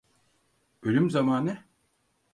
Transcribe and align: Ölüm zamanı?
Ölüm 0.81 1.09
zamanı? 1.09 1.57